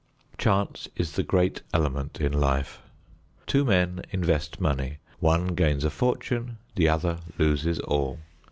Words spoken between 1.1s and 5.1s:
the great element in life. Two men invest money;